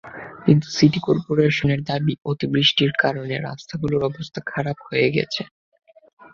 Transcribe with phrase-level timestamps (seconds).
[0.45, 5.41] কিন্তু সিটি করপোরেশনের দাবি, অতিবৃষ্টির কারণে রাস্তাগুলোর অবস্থা খারাপ হয়ে গেছে।